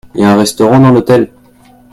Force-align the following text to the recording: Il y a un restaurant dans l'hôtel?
Il 0.15 0.21
y 0.21 0.23
a 0.23 0.31
un 0.33 0.37
restaurant 0.37 0.79
dans 0.79 0.89
l'hôtel? 0.91 1.31